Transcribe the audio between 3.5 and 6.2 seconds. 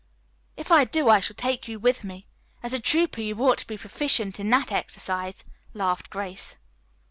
to be proficient in that exercise," laughed